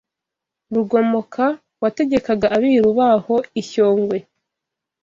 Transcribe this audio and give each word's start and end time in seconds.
Rugomoka 0.73 1.45
wategekaga 1.81 2.47
abiru 2.55 2.89
baho 2.99 3.35
i 3.61 3.63
Shyogwe 3.69 4.17